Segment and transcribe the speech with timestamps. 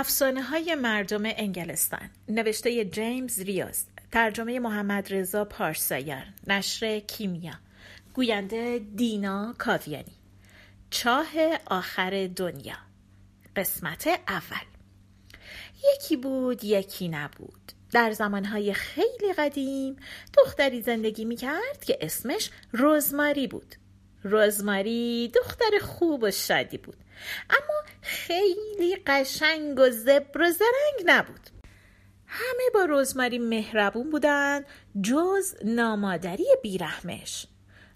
[0.00, 2.10] افسانه های مردم انگلستان.
[2.28, 6.24] نوشته جیمز ریوز ترجمه محمد رضا پارسایار.
[6.46, 7.52] نشر کیمیا.
[8.14, 10.16] گوینده دینا کاویانی.
[10.90, 11.26] چاه
[11.66, 12.76] آخر دنیا.
[13.56, 14.66] قسمت اول.
[15.94, 17.72] یکی بود یکی نبود.
[17.92, 19.96] در زمانهای خیلی قدیم
[20.34, 23.74] دختری زندگی می کرد که اسمش روزماری بود.
[24.22, 26.96] روزماری دختر خوب و شادی بود.
[27.50, 31.50] اما خیلی قشنگ و زبر و زرنگ نبود.
[32.26, 34.64] همه با روزماری مهربون بودن
[35.02, 37.46] جز نامادری بیرحمش.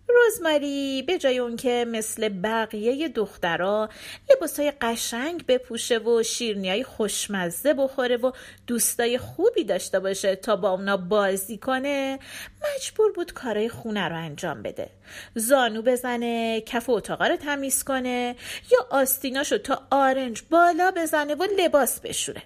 [0.09, 3.89] روزماری به جای اون که مثل بقیه دخترا
[4.31, 6.23] لباسای قشنگ بپوشه و
[6.65, 8.33] های خوشمزه بخوره و
[8.67, 12.19] دوستای خوبی داشته باشه تا با اونا بازی کنه
[12.63, 14.91] مجبور بود کارای خونه رو انجام بده.
[15.35, 18.37] زانو بزنه کف اتاقا رو تمیز کنه
[18.73, 22.43] یا آستیناشو تا آرنج بالا بزنه و لباس بشوره.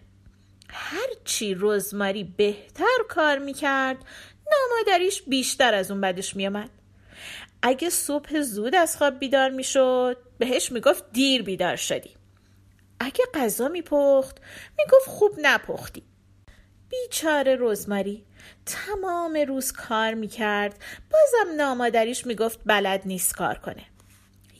[0.68, 3.96] هرچی روزماری بهتر کار می‌کرد
[4.52, 6.70] نامادریش بیشتر از اون بدش میامد
[7.62, 12.16] اگه صبح زود از خواب بیدار می‌شد بهش می‌گفت دیر بیدار شدی.
[13.00, 14.36] اگه غذا میپخت
[14.78, 16.02] می‌گفت خوب نپختی.
[16.88, 18.24] بیچاره روزماری
[18.66, 23.84] تمام روز کار می‌کرد بازم نامادریش می‌گفت بلد نیست کار کنه.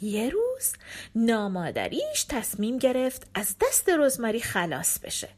[0.03, 0.73] یه روز
[1.15, 5.29] نامادریش تصمیم گرفت از دست روزماری خلاص بشه.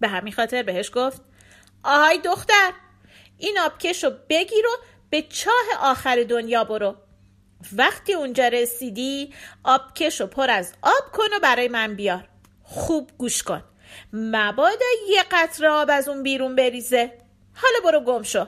[0.00, 1.22] به همین خاطر بهش گفت
[1.82, 2.72] آهای دختر
[3.38, 6.96] این آبکش رو بگیر و به چاه آخر دنیا برو.
[7.72, 12.28] وقتی اونجا رسیدی آبکش و پر از آب کن و برای من بیار.
[12.62, 13.64] خوب گوش کن.
[14.12, 17.12] مبادا یه قطره آب از اون بیرون بریزه.
[17.54, 18.46] حالا برو گم شو.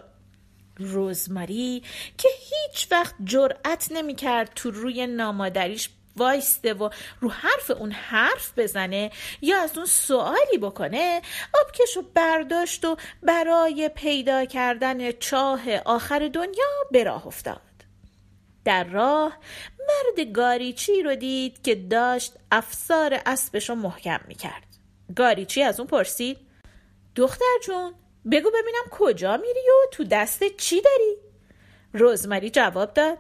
[0.78, 1.82] روزماری
[2.18, 6.90] که هیچ وقت جرأت نمی‌کرد تو روی نامادریش وایسته و
[7.20, 9.10] رو حرف اون حرف بزنه
[9.42, 11.22] یا از اون سوالی بکنه
[11.64, 17.69] آبکش رو برداشت و برای پیدا کردن چاه آخر دنیا به راه افتاد.
[18.64, 19.38] در راه
[19.78, 24.66] مرد گاریچی رو دید که داشت افسار اسبش رو محکم می‌کرد.
[25.16, 26.38] گاریچی از اون پرسید
[27.16, 27.94] دختر جون
[28.30, 31.16] بگو ببینم کجا میری و تو دست چی داری؟
[31.92, 33.18] روزمری جواب داد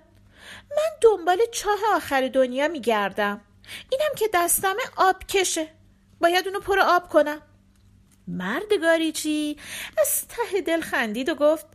[0.70, 3.40] من دنبال چاه آخر دنیا میگردم.
[3.90, 5.68] اینم که دستم آب کشه.
[6.20, 7.40] باید اونو پر آب کنم.
[8.28, 9.56] مرد گاریچی
[9.98, 11.66] از ته دل خندید و گفت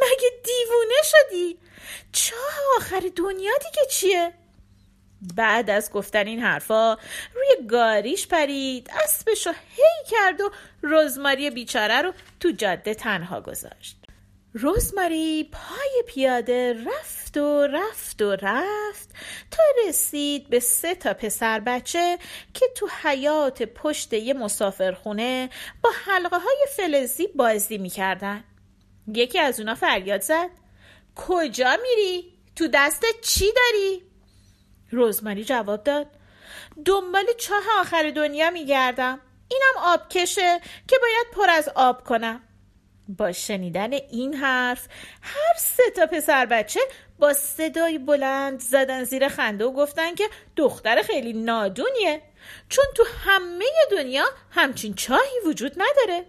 [0.00, 1.58] مگه دیوونه شدی؟
[2.12, 4.32] چاه آخر دنیا دیگه چیه؟
[5.36, 6.98] بعد از گفتن این حرفا
[7.34, 10.50] روی گاریش پرید اسبشو هی کرد و
[10.82, 13.96] رزماری بیچاره رو تو جاده تنها گذاشت.
[14.54, 19.08] رزماری پای پیاده رفت و رفت و رفت
[19.50, 22.18] تا رسید به سه تا پسر بچه
[22.54, 25.50] که تو حیات پشت یه مسافرخونه
[25.82, 28.44] با حلقه های فلزی بازی می‌کردن.
[29.08, 30.50] یکی از اونا فریاد زد.
[31.16, 34.02] کجا میری؟ تو دست چی داری؟
[34.90, 36.06] روزماری جواب داد.
[36.84, 39.20] دنبال چاه آخر دنیا میگردم.
[39.48, 42.40] اینم آبکشه که باید پر از آب کنم.
[43.08, 44.88] با شنیدن این حرف
[45.22, 46.80] هر سه تا پسر بچه
[47.18, 50.24] با صدای بلند زدن زیر خنده و گفتن که
[50.56, 52.22] دختر خیلی نادونیه.
[52.68, 56.26] چون تو همه دنیا همچین چاهی وجود نداره.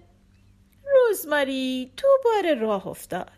[0.92, 3.32] روزماری دوباره راه افتاد.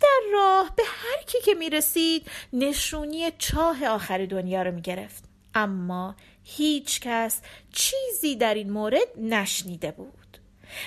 [0.00, 5.24] در راه به هر کی که می رسید نشونی چاه آخر دنیا رو می گرفت
[5.54, 7.40] اما هیچ کس
[7.72, 10.38] چیزی در این مورد نشنیده بود.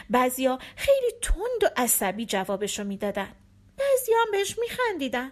[0.10, 3.32] بعضیا خیلی تند و عصبی جوابشو می‌دادن.
[3.78, 5.32] بعضی هم بهش میخندیدن.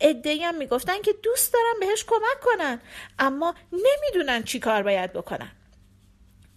[0.00, 2.80] ادهی هم می‌گفتن که دوست دارن بهش کمک کنن
[3.18, 5.52] اما نمی‌دونن چی کار باید بکنن.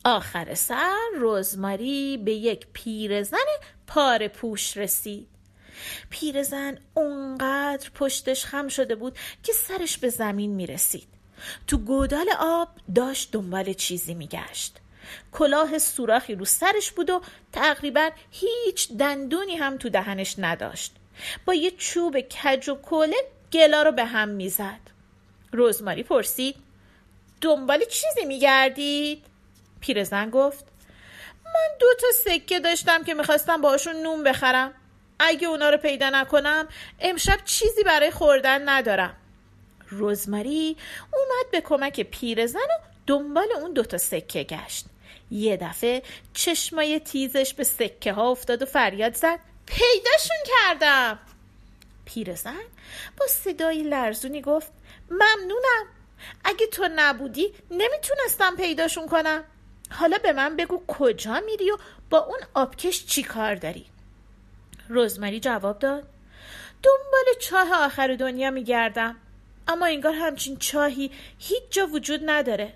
[0.03, 3.37] آخر سر روزماری به یک پیرزن
[3.87, 5.27] پار پوش رسید.
[6.09, 11.07] پیرزن اونقدر پشتش خم شده بود که سرش به زمین می رسید.
[11.67, 14.77] تو گودال آب داشت دنبال چیزی میگشت
[15.31, 17.21] کلاه سوراخی رو سرش بود و
[17.51, 20.95] تقریبا هیچ دندونی هم تو دهنش نداشت.
[21.45, 23.17] با یه چوب کج و کله
[23.53, 24.79] گلا رو به هم می‌زد
[25.51, 26.55] روزماری پرسید
[27.41, 29.25] دنبال چیزی میگردید
[29.83, 30.65] پیرزن گفت
[31.45, 34.73] من دو تا سکه داشتم که می‌خواستم باشون نون بخرم.
[35.19, 36.67] اگه اونا رو پیدا نکنم
[36.99, 39.15] امشب چیزی برای خوردن ندارم.
[39.89, 40.77] روزماری
[41.13, 42.77] اومد به کمک پیرزن و
[43.07, 44.85] دنبال اون دوتا سکه گشت.
[45.31, 46.03] یه دفعه
[46.33, 51.19] چشمای تیزش به سکه ها افتاد و فریاد زد پیداشون کردم.
[52.05, 52.63] پیرزن
[53.17, 54.71] با صدای لرزونی گفت
[55.11, 55.85] ممنونم.
[56.43, 59.43] اگه تو نبودی نمی‌تونستم پیداشون کنم.
[59.93, 61.77] حالا به من بگو کجا میری و
[62.09, 63.85] با اون آبکش چی کار داری؟
[64.89, 66.03] روزمری جواب داد.
[66.83, 69.15] دنبال چاه آخر دنیا میگردم.
[69.67, 72.73] اما انگار همچین چاهی هیچ جا وجود نداره.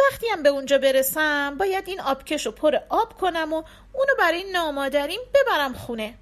[0.00, 3.62] وقتی هم به اونجا برسم باید این آبکش رو پر آب کنم و
[3.92, 6.14] اونو برای نامادریم ببرم خونه.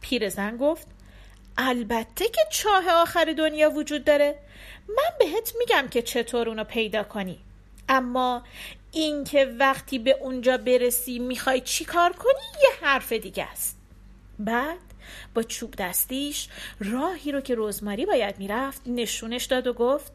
[0.00, 0.86] پیرزن گفت
[1.58, 4.38] البته که چاه آخر دنیا وجود داره.
[4.88, 7.38] من بهت میگم که چطور اونو پیدا کنی.
[7.88, 8.42] اما
[8.92, 13.78] اینکه وقتی به اونجا برسی می‌خوای چی کار کنی؟ یه حرف دیگه است.
[14.38, 14.78] بعد
[15.34, 16.48] با چوب دستیش
[16.80, 20.12] راهی رو که روزماری باید می‌رفت نشونش داد و گفت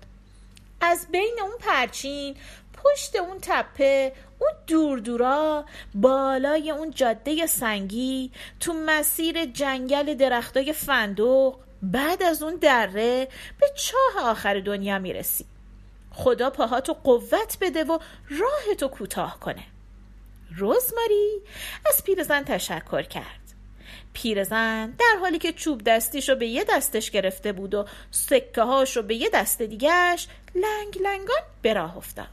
[0.82, 2.36] از بین اون پرچین
[2.74, 5.66] پشت اون تپه اون دور دورا
[5.96, 13.28] بالای اون جاده سنگی تو مسیر جنگل درختای فندوق بعد از اون دره
[13.60, 15.46] به چاه آخر دنیا می‌رسی.
[16.18, 18.00] خدا پاهاتو قوت بده و
[18.30, 19.64] راهتو کوتاه کنه.
[20.56, 21.42] روزماری
[21.86, 23.54] از پیرزن تشکر کرد.
[24.14, 28.98] پیرزن در حالی که چوب دستیش رو به یه دستش گرفته بود و سکه هاش
[28.98, 32.28] رو به یه دست دیگهش لنگ لنگان به راه افتاد.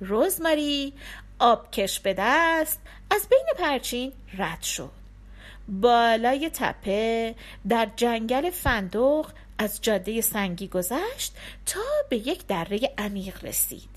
[0.00, 0.92] روزماری
[1.38, 4.90] آبکش به دست از بین پرچین رد شد.
[5.68, 7.34] بالای تپه
[7.68, 9.26] در جنگل فندق
[9.60, 11.34] از جاده سنگی گذشت
[11.66, 13.90] تا به یک دره عمیق رسید.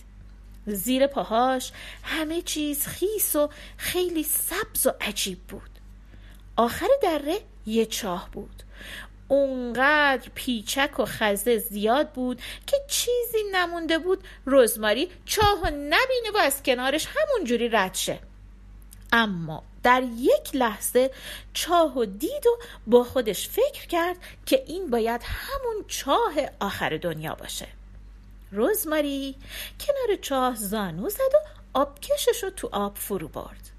[0.65, 1.71] زیر پاهاش
[2.03, 5.69] همه چیز خیس و خیلی سبز و عجیب بود.
[6.55, 8.63] آخر دره یه چاه بود.
[9.27, 14.23] اونقدر پیچک و خزه زیاد بود که چیزی نمونده بود.
[14.47, 18.19] رزماری چاه و نبینه و از کنارش همونجوری رد شه.
[19.11, 21.11] اما در یک لحظه
[21.53, 22.57] چاه و دید و
[22.87, 27.67] با خودش فکر کرد که این باید همون چاه آخر دنیا باشه.
[28.51, 29.35] رزماری
[29.79, 31.37] کنار چاه زانو زد و
[31.73, 33.69] آبکشش رو تو آب فرو برد.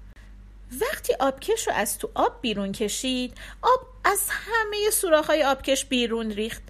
[0.81, 6.63] وقتی آبکش رو از تو آب بیرون کشید آب از همه سوراخ‌های آبکش بیرون ریخت.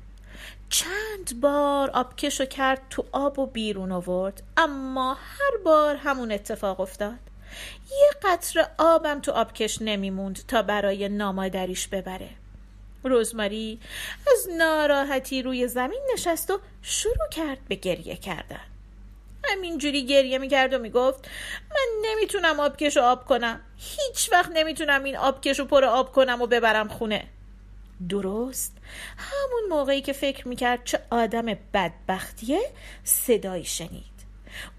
[0.70, 6.80] چند بار آبکش رو کرد تو آب و بیرون آورد اما هر بار همون اتفاق
[6.80, 7.20] افتاد.
[7.92, 12.30] یه قطر آبم تو آبکش نمیموند تا برای نامادریش ببره.
[13.04, 13.80] روزماری
[14.32, 18.62] از ناراحتی روی زمین نشست و شروع کرد به گریه کردن.
[19.44, 21.30] همینجوری گریه می‌کرد و می‌گفت
[21.72, 23.62] من نمی‌تونم آبکش آب کنم.
[23.78, 27.28] هیچ وقت نمی‌تونم این آبکش رو پر آب کنم و ببرم خونه.
[28.10, 28.78] درست.
[29.18, 32.62] همون موقعی که فکر می‌کرد چه آدم بدبختیه
[33.04, 34.15] صدایی شنید.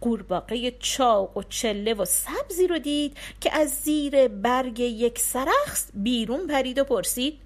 [0.01, 6.47] قورباغه چاق و چله و سبزی رو دید که از زیر برگ یک سرخس بیرون
[6.47, 7.39] پرید و پرسید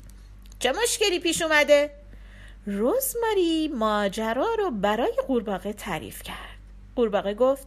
[0.58, 1.90] چه مشکلی پیش اومده؟
[2.66, 6.58] روزماری ماجرا رو برای قورباغه تعریف کرد
[6.96, 7.66] قورباغه گفت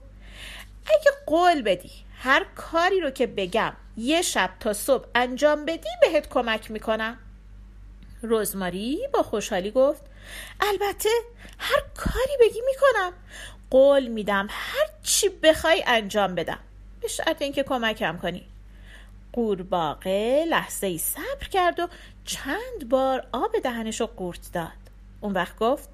[0.85, 6.29] اگه قول بدی هر کاری رو که بگم یه شب تا صبح انجام بدی بهت
[6.29, 7.17] کمک می‌کنم
[8.23, 10.01] روزماری با خوشحالی گفت
[10.59, 11.09] البته
[11.59, 13.13] هر کاری بگی می‌کنم.
[13.69, 16.59] قول میدم هر چی بخوای انجام بدم.
[17.01, 18.45] به شرط اینکه کمکم کنی.
[19.33, 21.87] قورباغه لحظه ای صبر کرد و
[22.25, 24.69] چند بار آب دهنش رو قورت داد.
[25.21, 25.89] اون وقت گفت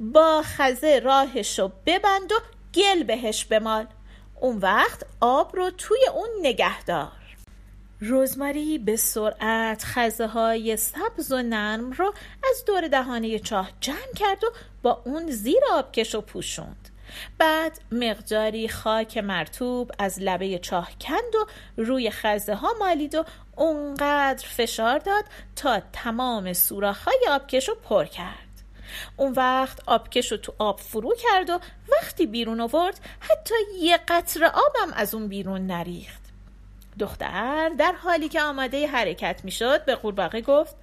[0.00, 2.34] با خزه راهشو ببند و
[2.74, 3.86] گل بهش بمال.
[4.40, 7.25] اون وقت آب رو توی اون نگه دار
[8.00, 12.14] روزماری به سرعت خزه های سبز و نرم رو
[12.50, 14.46] از دور دهانه چاه جمع کرد و
[14.82, 16.88] با اون زیر آبکش و پوشوند.
[17.38, 23.24] بعد مقداری خاک مرتوب از لبه چاه کند و روی خزه ها مالید و
[23.56, 25.24] اونقدر فشار داد
[25.56, 28.36] تا تمام های آبکش رو پر کرد.
[29.16, 31.60] اون وقت آبکش رو تو آب فرو کرد و
[31.92, 36.25] وقتی بیرون آورد حتی یه قطر آبم از اون بیرون نریخت.
[36.98, 40.76] دختر در حالی که آماده حرکت می‌شد به قورباغه گفت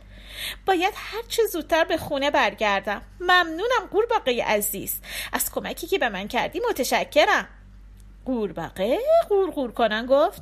[0.66, 3.02] باید هر چه زودتر به خونه برگردم.
[3.20, 5.00] ممنونم قورباغه عزیز.
[5.34, 7.48] از کمکی که به من کردی متشکرم.
[8.26, 10.42] قورباغه قورقور کنن گفت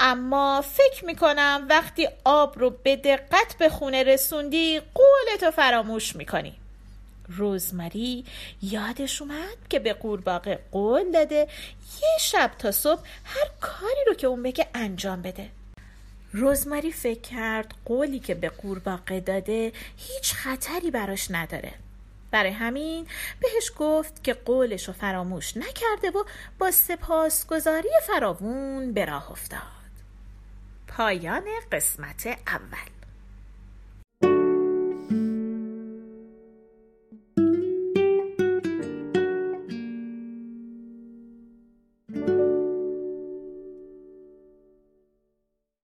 [0.00, 6.60] اما فکر می‌کنم وقتی آب رو به دقت به خونه رسوندی قولتو فراموش می‌کنی.
[7.28, 8.24] روزمری
[8.62, 11.48] یادش اومد که به قورباغه قول داده
[12.02, 15.50] یه شب تا صبح هر کاری رو که اون بگه انجام بده.
[16.32, 21.74] روزمری فکر کرد قولی که به قورباغه داده هیچ خطری براش نداره.
[22.30, 23.06] برای همین
[23.40, 26.24] بهش گفت که قولش رو فراموش نکرده و
[26.58, 29.60] با سپاسگزاری فراوون به راه افتاد.
[30.88, 32.93] پایان قسمت اول.